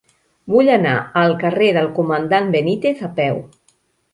[0.53, 3.39] Vull anar al carrer del Comandant Benítez a peu.